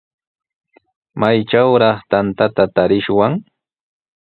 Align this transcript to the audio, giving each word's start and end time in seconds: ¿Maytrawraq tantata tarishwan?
¿Maytrawraq 1.19 1.97
tantata 2.11 2.63
tarishwan? 2.75 3.33